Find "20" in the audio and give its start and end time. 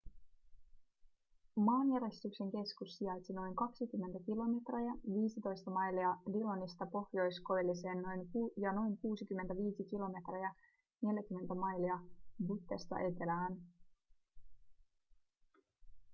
3.55-4.19